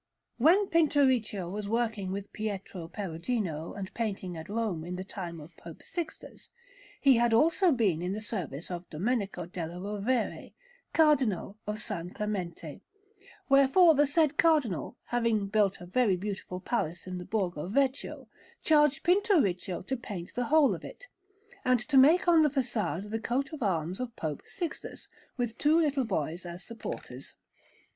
When 0.39 0.65
Pinturicchio 0.65 1.47
was 1.47 1.69
working 1.69 2.11
with 2.11 2.33
Pietro 2.33 2.87
Perugino 2.87 3.73
and 3.75 3.93
painting 3.93 4.35
at 4.35 4.49
Rome 4.49 4.83
in 4.83 4.95
the 4.95 5.03
time 5.03 5.39
of 5.39 5.55
Pope 5.57 5.83
Sixtus, 5.83 6.49
he 6.99 7.17
had 7.17 7.33
also 7.35 7.71
been 7.71 8.01
in 8.01 8.11
the 8.11 8.19
service 8.19 8.71
of 8.71 8.89
Domenico 8.89 9.45
della 9.45 9.79
Rovere, 9.79 10.53
Cardinal 10.91 11.55
of 11.67 11.77
San 11.79 12.09
Clemente; 12.09 12.81
wherefore 13.47 13.93
the 13.93 14.07
said 14.07 14.37
Cardinal, 14.37 14.97
having 15.09 15.45
built 15.45 15.79
a 15.79 15.85
very 15.85 16.15
beautiful 16.15 16.59
palace 16.59 17.05
in 17.05 17.19
the 17.19 17.23
Borgo 17.25 17.67
Vecchio, 17.67 18.27
charged 18.63 19.03
Pinturicchio 19.03 19.83
to 19.85 19.95
paint 19.95 20.33
the 20.33 20.45
whole 20.45 20.73
of 20.73 20.83
it, 20.83 21.09
and 21.63 21.79
to 21.79 21.95
make 21.95 22.27
on 22.27 22.41
the 22.41 22.49
façade 22.49 23.11
the 23.11 23.19
coat 23.19 23.53
of 23.53 23.61
arms 23.61 23.99
of 23.99 24.15
Pope 24.15 24.41
Sixtus, 24.47 25.07
with 25.37 25.59
two 25.59 25.77
little 25.79 26.05
boys 26.05 26.43
as 26.43 26.63
supporters. 26.63 27.35